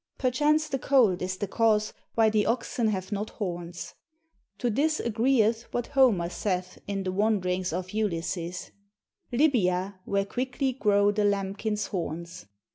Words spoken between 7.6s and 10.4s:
of Ulysses" —"Libya, where